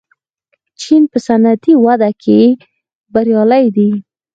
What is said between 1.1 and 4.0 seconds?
په صنعتي وده کې بریالی دی.